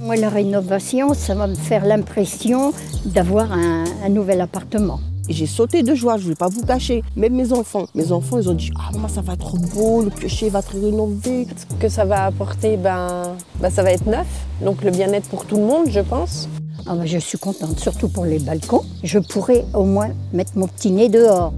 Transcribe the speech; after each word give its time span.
Moi, 0.00 0.16
la 0.16 0.28
rénovation, 0.28 1.14
ça 1.14 1.34
va 1.34 1.46
me 1.46 1.54
faire 1.54 1.84
l'impression 1.84 2.72
d'avoir 3.04 3.52
un, 3.52 3.84
un 4.04 4.08
nouvel 4.08 4.40
appartement. 4.40 5.00
Et 5.28 5.32
j'ai 5.32 5.46
sauté 5.46 5.82
de 5.82 5.94
joie, 5.94 6.16
je 6.16 6.24
ne 6.24 6.28
vais 6.30 6.34
pas 6.34 6.48
vous 6.48 6.64
cacher. 6.66 7.02
Même 7.16 7.34
mes 7.34 7.52
enfants, 7.52 7.86
mes 7.94 8.10
enfants, 8.10 8.38
ils 8.38 8.48
ont 8.48 8.54
dit 8.54 8.72
Ah, 8.76 8.90
maman, 8.92 9.08
ça 9.08 9.20
va 9.20 9.34
être 9.34 9.54
beau, 9.74 10.02
le 10.02 10.10
piocher 10.10 10.48
va 10.48 10.58
être 10.58 10.72
rénové. 10.72 11.46
Ce 11.56 11.76
que 11.76 11.88
ça 11.88 12.04
va 12.04 12.24
apporter, 12.26 12.76
ben, 12.76 13.36
ben 13.60 13.70
ça 13.70 13.82
va 13.82 13.92
être 13.92 14.06
neuf. 14.06 14.26
Donc 14.60 14.82
le 14.82 14.90
bien-être 14.90 15.28
pour 15.28 15.46
tout 15.46 15.56
le 15.56 15.64
monde, 15.64 15.86
je 15.88 16.00
pense. 16.00 16.48
Ah 16.86 16.96
ben, 16.96 17.06
je 17.06 17.18
suis 17.18 17.38
contente, 17.38 17.78
surtout 17.78 18.08
pour 18.08 18.24
les 18.24 18.40
balcons. 18.40 18.82
Je 19.04 19.20
pourrais 19.20 19.64
au 19.74 19.84
moins 19.84 20.10
mettre 20.32 20.52
mon 20.56 20.66
petit 20.66 20.90
nez 20.90 21.08
dehors. 21.08 21.52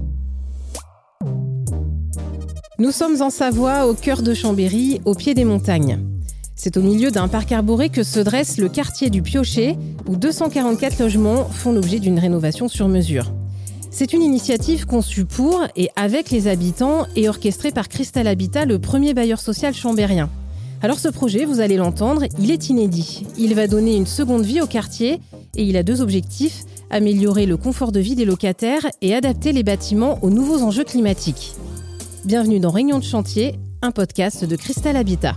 Nous 2.77 2.91
sommes 2.91 3.21
en 3.21 3.29
Savoie, 3.29 3.87
au 3.87 3.93
cœur 3.93 4.21
de 4.21 4.33
Chambéry, 4.33 4.99
au 5.05 5.13
pied 5.13 5.33
des 5.33 5.45
montagnes. 5.45 5.97
C'est 6.57 6.75
au 6.75 6.81
milieu 6.81 7.09
d'un 7.09 7.29
parc 7.29 7.53
arboré 7.53 7.87
que 7.87 8.03
se 8.03 8.19
dresse 8.19 8.57
le 8.57 8.67
quartier 8.67 9.09
du 9.09 9.21
Piocher, 9.21 9.77
où 10.09 10.17
244 10.17 10.99
logements 10.99 11.45
font 11.45 11.71
l'objet 11.71 11.99
d'une 11.99 12.19
rénovation 12.19 12.67
sur 12.67 12.89
mesure. 12.89 13.31
C'est 13.91 14.11
une 14.11 14.21
initiative 14.21 14.85
conçue 14.85 15.23
pour 15.23 15.63
et 15.77 15.89
avec 15.95 16.31
les 16.31 16.49
habitants 16.49 17.07
et 17.15 17.29
orchestrée 17.29 17.71
par 17.71 17.87
Cristal 17.87 18.27
Habitat, 18.27 18.65
le 18.65 18.77
premier 18.77 19.13
bailleur 19.13 19.39
social 19.39 19.73
chambérien. 19.73 20.29
Alors 20.81 20.99
ce 20.99 21.07
projet, 21.07 21.45
vous 21.45 21.61
allez 21.61 21.77
l'entendre, 21.77 22.25
il 22.39 22.51
est 22.51 22.67
inédit. 22.67 23.25
Il 23.37 23.55
va 23.55 23.67
donner 23.67 23.95
une 23.95 24.05
seconde 24.05 24.43
vie 24.43 24.59
au 24.59 24.67
quartier 24.67 25.21
et 25.55 25.63
il 25.63 25.77
a 25.77 25.83
deux 25.83 26.01
objectifs, 26.01 26.65
améliorer 26.89 27.45
le 27.45 27.55
confort 27.55 27.93
de 27.93 28.01
vie 28.01 28.15
des 28.15 28.25
locataires 28.25 28.85
et 29.01 29.15
adapter 29.15 29.53
les 29.53 29.63
bâtiments 29.63 30.19
aux 30.21 30.29
nouveaux 30.29 30.61
enjeux 30.61 30.83
climatiques. 30.83 31.55
Bienvenue 32.25 32.59
dans 32.59 32.71
Réunion 32.71 32.97
de 32.97 33.03
chantier, 33.03 33.59
un 33.83 33.91
podcast 33.91 34.45
de 34.45 34.55
Cristal 34.55 34.95
Habitat. 34.95 35.35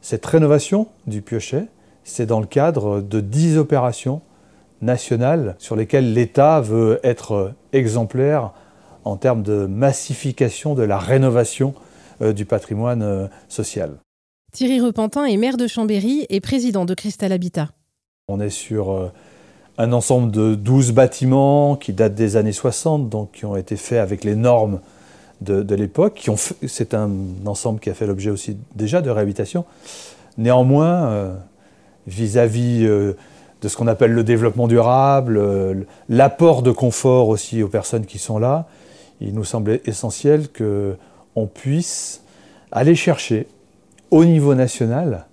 Cette 0.00 0.26
rénovation 0.26 0.88
du 1.06 1.22
Piochet, 1.22 1.66
c'est 2.02 2.26
dans 2.26 2.40
le 2.40 2.46
cadre 2.46 3.00
de 3.00 3.20
10 3.20 3.56
opérations 3.56 4.20
nationales 4.82 5.54
sur 5.60 5.76
lesquelles 5.76 6.12
l'État 6.12 6.60
veut 6.60 6.98
être 7.04 7.54
exemplaire 7.72 8.50
en 9.04 9.16
termes 9.16 9.44
de 9.44 9.66
massification 9.66 10.74
de 10.74 10.82
la 10.82 10.98
rénovation 10.98 11.72
euh, 12.20 12.32
du 12.32 12.46
patrimoine 12.46 13.02
euh, 13.02 13.28
social. 13.48 13.98
Thierry 14.52 14.80
Repentin 14.80 15.24
est 15.24 15.36
maire 15.36 15.56
de 15.56 15.68
Chambéry 15.68 16.26
et 16.30 16.40
président 16.40 16.84
de 16.84 16.94
Cristal 16.94 17.30
Habitat. 17.30 17.68
On 18.26 18.40
est 18.40 18.50
sur 18.50 18.90
euh, 18.90 19.12
un 19.78 19.92
ensemble 19.92 20.32
de 20.32 20.56
12 20.56 20.90
bâtiments 20.90 21.76
qui 21.76 21.92
datent 21.92 22.16
des 22.16 22.36
années 22.36 22.50
60, 22.50 23.08
donc 23.08 23.30
qui 23.30 23.44
ont 23.44 23.54
été 23.54 23.76
faits 23.76 24.00
avec 24.00 24.24
les 24.24 24.34
normes 24.34 24.80
de, 25.40 25.74
l'époque. 25.74 26.28
C'est 26.66 26.94
un 26.94 27.10
ensemble 27.46 27.80
qui 27.80 27.90
a 27.90 27.94
fait 27.94 28.06
l'objet 28.06 28.30
aussi 28.30 28.56
déjà 28.74 29.00
de 29.00 29.10
réhabilitation. 29.10 29.64
Néanmoins, 30.36 31.36
vis-à-vis 32.06 32.84
-vis, 32.84 33.14
de 33.62 33.68
ce 33.68 33.76
qu'on 33.76 33.86
appelle 33.86 34.12
le 34.12 34.24
développement 34.24 34.68
durable, 34.68 35.36
euh, 35.36 35.74
l'apport 36.08 36.62
de 36.62 36.70
confort 36.70 37.28
aussi 37.28 37.62
aux 37.62 37.68
personnes 37.68 38.06
qui 38.06 38.18
sont 38.18 38.38
là, 38.38 38.66
il 39.20 39.34
nous 39.34 39.44
semblait 39.44 39.82
essentiel 39.84 40.48
qu'on 40.48 41.46
puisse 41.46 42.22
aller 42.70 42.94
chercher 42.94 43.48
au 44.10 44.24
niveau 44.24 44.54
national 44.54 45.26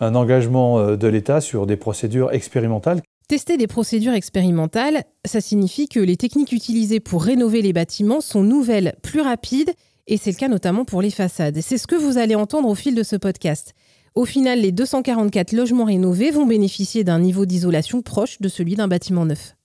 un 0.00 0.14
engagement 0.14 0.78
euh, 0.78 0.96
de 0.96 1.08
l'État 1.08 1.40
sur 1.40 1.66
des 1.66 1.76
procédures 1.76 2.32
expérimentales. 2.32 3.00
Tester 3.28 3.58
des 3.58 3.66
procédures 3.66 4.14
expérimentales, 4.14 5.02
ça 5.26 5.42
signifie 5.42 5.86
que 5.86 6.00
les 6.00 6.16
techniques 6.16 6.52
utilisées 6.52 6.98
pour 6.98 7.22
rénover 7.22 7.60
les 7.60 7.74
bâtiments 7.74 8.22
sont 8.22 8.42
nouvelles, 8.42 8.94
plus 9.02 9.20
rapides, 9.20 9.70
et 10.06 10.16
c'est 10.16 10.30
le 10.30 10.36
cas 10.36 10.48
notamment 10.48 10.86
pour 10.86 11.02
les 11.02 11.10
façades. 11.10 11.60
C'est 11.60 11.76
ce 11.76 11.86
que 11.86 11.94
vous 11.94 12.16
allez 12.16 12.34
entendre 12.34 12.70
au 12.70 12.74
fil 12.74 12.94
de 12.94 13.02
ce 13.02 13.16
podcast. 13.16 13.74
Au 14.14 14.24
final, 14.24 14.60
les 14.60 14.72
244 14.72 15.52
logements 15.52 15.84
rénovés 15.84 16.30
vont 16.30 16.46
bénéficier 16.46 17.04
d'un 17.04 17.18
niveau 17.18 17.44
d'isolation 17.44 18.00
proche 18.00 18.40
de 18.40 18.48
celui 18.48 18.76
d'un 18.76 18.88
bâtiment 18.88 19.26
neuf. 19.26 19.56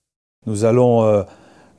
Nous 0.45 0.65
allons 0.65 1.03
euh, 1.03 1.23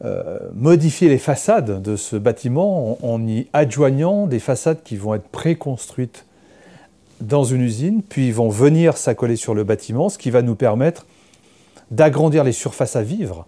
euh, 0.06 0.39
modifier 0.55 1.11
les 1.11 1.19
façades 1.19 1.83
de 1.83 1.97
ce 1.97 2.16
bâtiment 2.16 2.93
en, 2.93 3.06
en, 3.06 3.28
y 3.28 3.47
adjoignant 3.53 4.27
des 4.27 4.39
façades 4.39 4.83
qui 4.84 4.97
vont 4.97 5.12
être 5.12 5.28
préconstruites 5.28 6.25
dans 7.21 7.45
une 7.45 7.61
usine, 7.61 8.03
puis 8.03 8.31
vont 8.31 8.49
venir 8.49 8.97
s'accoler 8.97 9.37
sur 9.37 9.55
le 9.55 9.65
bâtiment, 9.65 10.09
ce 10.09 10.16
qui 10.16 10.31
va 10.31 10.41
nous 10.41 10.55
permettre 10.55 11.05
d'agrandir 11.94 12.44
les 12.44 12.53
surfaces 12.53 12.97
à 12.97 13.03
vivre, 13.03 13.47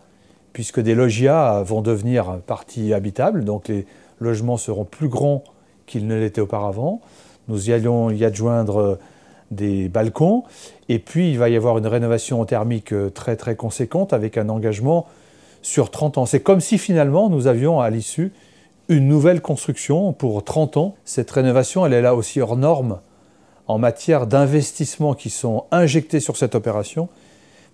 puisque 0.53 0.81
des 0.81 0.95
logias 0.95 1.63
vont 1.63 1.83
devenir 1.83 2.39
partie 2.47 2.95
habitable, 2.95 3.45
donc 3.45 3.69
les 3.69 3.87
logements 4.21 4.57
seront 4.57 4.85
plus 4.85 5.09
grands 5.09 5.45
qu'ils 5.87 6.07
ne 6.07 6.19
l'étaient 6.19 6.41
auparavant. 6.41 7.01
Nous 7.49 7.71
y 7.71 7.73
allons 7.73 8.11
y 8.11 8.25
adjoindre 8.25 8.99
des 9.51 9.89
balcons. 9.89 10.45
Et 10.89 10.99
puis, 10.99 11.31
il 11.31 11.39
va 11.39 11.49
y 11.49 11.57
avoir 11.57 11.79
une 11.79 11.87
rénovation 11.87 12.45
thermique 12.45 12.93
euh, 12.93 13.11
très 13.11 13.37
très 13.37 13.55
conséquente 13.55 14.13
avec 14.13 14.39
un 14.39 14.49
engagement 14.49 15.07
sur 15.63 15.91
30 15.91 16.19
ans. 16.19 16.27
C'est 16.27 16.41
comme 16.41 16.61
si 16.61 16.79
finalement 16.79 17.29
nous 17.29 17.47
avions 17.47 17.81
à 17.81 17.91
l'issue 17.91 18.33
une 18.89 19.09
nouvelle 19.09 19.41
construction 19.41 20.13
pour 20.13 20.45
30 20.45 20.77
ans. 20.77 20.95
Cette 21.05 21.31
rénovation, 21.31 21.85
elle 21.87 21.93
est 21.93 22.03
là 22.03 22.15
aussi 22.15 22.41
hors 22.41 22.57
norme 22.57 23.01
en 23.67 23.79
matière 23.79 24.29
d'investissements 24.29 25.15
qui 25.15 25.31
sont 25.31 25.65
injectés 25.73 26.21
sur 26.21 26.37
cette 26.37 26.55
opération, 26.55 27.09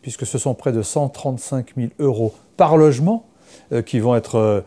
puisque 0.03 0.27
ce 0.27 0.39
sont 0.39 0.55
près 0.55 0.73
de 0.73 0.83
135 0.83 1.75
000 1.77 1.89
euros 1.99 2.35
par 2.57 2.77
logement 2.77 3.27
euh, 3.73 3.83
qui 3.83 4.01
vont 4.01 4.15
être 4.15 4.37
euh, 4.37 4.61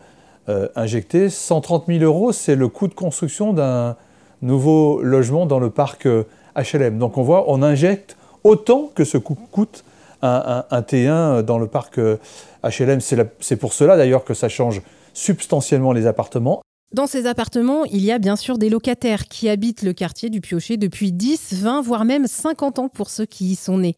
euh 0.48 0.68
injectés. 0.74 1.30
130 1.30 1.84
000 1.86 2.00
euros, 2.00 2.32
c'est 2.32 2.56
le 2.56 2.68
coût 2.68 2.88
de 2.88 2.94
construction 2.94 3.52
d'un 3.52 3.96
nouveau 4.42 5.02
logement 5.02 5.46
dans 5.46 5.58
le 5.58 5.70
parc 5.70 6.06
euh, 6.06 6.24
HLM. 6.56 6.98
Donc 6.98 7.18
on 7.18 7.22
voit, 7.22 7.44
on 7.48 7.62
injecte 7.62 8.16
autant 8.44 8.90
que 8.94 9.04
ce 9.04 9.18
coûte 9.18 9.84
un, 10.22 10.64
un, 10.70 10.76
un 10.76 10.80
T1 10.80 11.42
dans 11.42 11.58
le 11.58 11.66
parc 11.66 11.98
HLM. 11.98 13.00
Euh, 13.12 13.24
c'est 13.40 13.56
pour 13.56 13.72
cela 13.72 13.96
d'ailleurs 13.96 14.24
que 14.24 14.34
ça 14.34 14.48
change 14.48 14.82
substantiellement 15.14 15.92
les 15.92 16.06
appartements. 16.06 16.62
Dans 16.94 17.06
ces 17.06 17.26
appartements, 17.26 17.84
il 17.84 18.04
y 18.04 18.12
a 18.12 18.18
bien 18.18 18.36
sûr 18.36 18.58
des 18.58 18.70
locataires 18.70 19.26
qui 19.26 19.48
habitent 19.48 19.82
le 19.82 19.92
quartier 19.92 20.30
du 20.30 20.40
Piocher 20.40 20.76
depuis 20.76 21.12
10, 21.12 21.54
20, 21.54 21.82
voire 21.82 22.04
même 22.04 22.26
50 22.26 22.78
ans 22.78 22.88
pour 22.88 23.10
ceux 23.10 23.26
qui 23.26 23.46
y 23.46 23.56
sont 23.56 23.78
nés. 23.78 23.96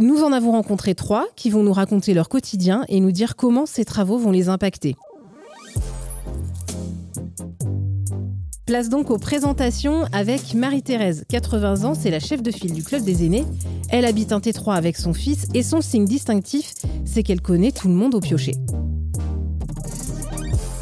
Nous 0.00 0.22
en 0.22 0.30
avons 0.30 0.52
rencontré 0.52 0.94
trois 0.94 1.26
qui 1.34 1.50
vont 1.50 1.64
nous 1.64 1.72
raconter 1.72 2.14
leur 2.14 2.28
quotidien 2.28 2.84
et 2.88 3.00
nous 3.00 3.10
dire 3.10 3.34
comment 3.34 3.66
ces 3.66 3.84
travaux 3.84 4.16
vont 4.16 4.30
les 4.30 4.48
impacter. 4.48 4.94
Place 8.64 8.88
donc 8.90 9.10
aux 9.10 9.18
présentations 9.18 10.04
avec 10.12 10.54
Marie-Thérèse, 10.54 11.24
80 11.28 11.82
ans, 11.82 11.94
c'est 11.94 12.10
la 12.10 12.20
chef 12.20 12.44
de 12.44 12.52
file 12.52 12.74
du 12.74 12.84
club 12.84 13.02
des 13.02 13.24
aînés. 13.24 13.44
Elle 13.90 14.04
habite 14.04 14.30
un 14.30 14.38
T3 14.38 14.76
avec 14.76 14.96
son 14.96 15.12
fils 15.12 15.46
et 15.52 15.64
son 15.64 15.80
signe 15.80 16.04
distinctif, 16.04 16.74
c'est 17.04 17.24
qu'elle 17.24 17.40
connaît 17.40 17.72
tout 17.72 17.88
le 17.88 17.94
monde 17.94 18.14
au 18.14 18.20
piocher. 18.20 18.54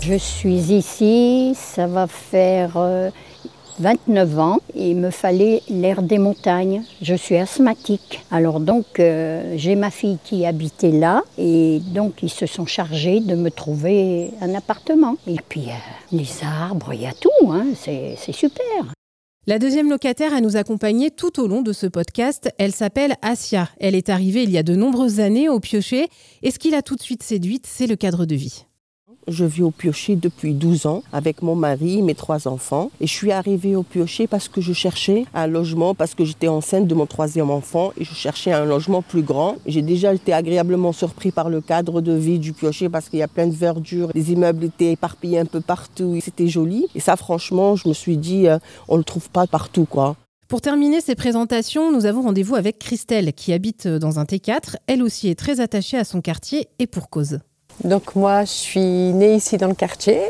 Je 0.03 0.19
suis 0.19 0.73
ici, 0.73 1.55
ça 1.57 1.87
va 1.87 2.07
faire 2.07 2.77
euh, 2.77 3.11
29 3.81 4.39
ans 4.39 4.59
et 4.75 4.91
il 4.91 4.97
me 4.97 5.11
fallait 5.11 5.63
l'air 5.69 6.03
des 6.03 6.19
montagnes. 6.19 6.83
Je 7.03 7.15
suis 7.15 7.37
asthmatique. 7.37 8.25
Alors 8.31 8.61
donc 8.61 8.99
euh, 8.99 9.55
j'ai 9.57 9.75
ma 9.75 9.91
fille 9.91 10.19
qui 10.25 10.47
habitait 10.47 10.91
là 10.91 11.23
et 11.39 11.81
donc 11.95 12.23
ils 12.23 12.31
se 12.31 12.47
sont 12.47 12.67
chargés 12.67 13.21
de 13.21 13.35
me 13.35 13.51
trouver 13.51 14.31
un 14.41 14.55
appartement. 14.55 15.17
Et 15.27 15.37
puis 15.49 15.67
euh, 15.69 16.13
les 16.13 16.29
arbres, 16.43 16.93
il 16.93 17.03
y 17.03 17.07
a 17.07 17.13
tout, 17.13 17.53
hein, 17.53 17.67
c'est 17.75 18.33
super. 18.33 18.93
La 19.49 19.61
deuxième 19.61 19.91
locataire 19.91 20.35
à 20.35 20.41
nous 20.41 20.57
accompagner 20.57 21.13
tout 21.13 21.41
au 21.41 21.47
long 21.47 21.63
de 21.63 21.73
ce 21.73 21.87
podcast, 21.87 22.51
elle 22.59 22.73
s'appelle 22.73 23.15
Asia. 23.23 23.69
Elle 23.79 23.95
est 23.95 24.09
arrivée 24.09 24.43
il 24.43 24.51
y 24.51 24.59
a 24.59 24.65
de 24.65 24.75
nombreuses 24.75 25.21
années 25.21 25.49
au 25.49 25.61
piocher 25.61 26.09
et 26.43 26.51
ce 26.51 26.59
qui 26.59 26.71
l'a 26.71 26.83
tout 26.83 26.97
de 26.97 27.03
suite 27.03 27.23
séduite, 27.23 27.65
c'est 27.65 27.87
le 27.87 27.95
cadre 27.95 28.27
de 28.27 28.35
vie. 28.35 28.67
Je 29.29 29.45
vis 29.45 29.63
au 29.63 29.73
Piocher 29.73 30.15
depuis 30.15 30.55
12 30.55 30.87
ans 30.87 31.03
avec 31.13 31.43
mon 31.43 31.57
mari, 31.57 32.01
mes 32.03 32.15
trois 32.15 32.47
enfants. 32.47 32.91
Et 33.01 33.07
je 33.07 33.13
suis 33.13 33.33
arrivée 33.33 33.75
au 33.75 33.83
Piocher 33.83 34.29
parce 34.29 34.49
que 34.49 34.61
je 34.61 34.73
cherchais 34.73 35.25
un 35.35 35.49
logement, 35.49 35.95
parce 35.95 36.15
que 36.15 36.25
j'étais 36.25 36.47
enceinte 36.47 36.87
de 36.87 36.95
mon 36.95 37.07
troisième 37.07 37.51
enfant 37.51 37.93
et 37.99 38.05
je 38.05 38.15
cherchais 38.15 38.53
un 38.53 38.65
logement 38.65 39.03
plus 39.03 39.23
grand. 39.23 39.57
J'ai 39.67 39.83
déjà 39.83 40.15
été 40.15 40.33
agréablement 40.33 40.93
surpris 40.93 41.33
par 41.33 41.49
le 41.49 41.61
cadre 41.61 42.01
de 42.01 42.13
vie 42.13 42.39
du 42.39 42.53
Piocher 42.53 42.89
parce 42.89 43.09
qu'il 43.09 43.19
y 43.19 43.23
a 43.23 43.29
plein 43.29 43.49
de 43.49 43.55
verdure. 43.55 44.11
Les 44.15 44.31
immeubles 44.33 44.65
étaient 44.65 44.93
éparpillés 44.93 45.41
un 45.41 45.47
peu 45.47 45.61
partout. 45.61 46.17
C'était 46.23 46.49
joli. 46.49 46.87
Et 46.95 47.01
ça, 47.01 47.17
franchement, 47.17 47.75
je 47.75 47.89
me 47.89 47.95
suis 47.95 48.17
dit, 48.17 48.47
euh, 48.47 48.59
on 48.87 48.95
ne 48.95 48.99
le 48.99 49.05
trouve 49.05 49.29
pas 49.31 49.49
partout, 49.49 49.87
quoi. 49.87 50.17
Pour 50.47 50.61
terminer 50.61 51.01
ces 51.01 51.17
présentations, 51.17 51.91
nous 51.91 52.07
avons 52.07 52.23
rendez-vous 52.23 52.55
avec 52.55 52.79
Christelle 52.79 53.33
qui 53.33 53.53
habite 53.53 53.89
dans 53.89 54.21
un 54.21 54.25
T4. 54.25 54.77
Elle 54.87 55.03
aussi 55.03 55.29
est 55.29 55.35
très 55.35 55.59
attachée 55.59 55.99
à 55.99 56.05
son 56.05 56.21
quartier 56.21 56.69
et 56.79 56.87
pour 56.87 57.11
cause. 57.11 57.41
Donc 57.85 58.17
moi, 58.17 58.45
je 58.45 58.51
suis 58.51 58.81
née 58.81 59.35
ici 59.35 59.57
dans 59.59 59.69
le 59.69 59.75
quartier. 59.75 60.21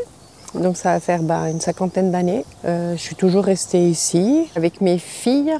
Donc 0.53 0.77
ça 0.77 0.93
va 0.93 0.99
faire 0.99 1.23
bah, 1.23 1.49
une 1.49 1.61
cinquantaine 1.61 2.11
d'années. 2.11 2.45
Euh, 2.65 2.95
je 2.95 3.01
suis 3.01 3.15
toujours 3.15 3.43
restée 3.43 3.87
ici 3.89 4.47
avec 4.55 4.81
mes 4.81 4.97
filles. 4.97 5.53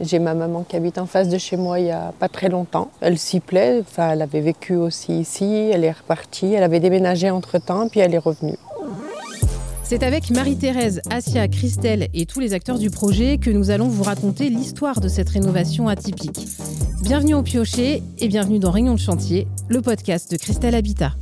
J'ai 0.00 0.20
ma 0.20 0.34
maman 0.34 0.62
qui 0.62 0.76
habite 0.76 0.98
en 0.98 1.06
face 1.06 1.28
de 1.28 1.38
chez 1.38 1.56
moi 1.56 1.80
il 1.80 1.86
n'y 1.86 1.90
a 1.90 2.12
pas 2.18 2.28
très 2.28 2.48
longtemps. 2.48 2.90
Elle 3.00 3.18
s'y 3.18 3.40
plaît. 3.40 3.80
Enfin, 3.80 4.10
elle 4.10 4.22
avait 4.22 4.40
vécu 4.40 4.76
aussi 4.76 5.20
ici. 5.20 5.70
Elle 5.72 5.84
est 5.84 5.92
repartie. 5.92 6.52
Elle 6.54 6.62
avait 6.62 6.80
déménagé 6.80 7.30
entre-temps, 7.30 7.88
puis 7.88 8.00
elle 8.00 8.14
est 8.14 8.18
revenue. 8.18 8.56
C'est 9.82 10.02
avec 10.02 10.30
Marie-Thérèse, 10.30 11.00
Asia, 11.10 11.48
Christelle 11.48 12.08
et 12.12 12.26
tous 12.26 12.40
les 12.40 12.52
acteurs 12.52 12.78
du 12.78 12.90
projet 12.90 13.38
que 13.38 13.48
nous 13.48 13.70
allons 13.70 13.88
vous 13.88 14.02
raconter 14.02 14.50
l'histoire 14.50 15.00
de 15.00 15.08
cette 15.08 15.30
rénovation 15.30 15.88
atypique. 15.88 16.46
Bienvenue 17.02 17.34
au 17.34 17.42
Piocher 17.42 18.02
et 18.18 18.28
bienvenue 18.28 18.58
dans 18.58 18.70
Réunion 18.70 18.92
de 18.92 19.00
chantier, 19.00 19.48
le 19.68 19.80
podcast 19.80 20.30
de 20.30 20.36
Christelle 20.36 20.74
Habitat. 20.74 21.12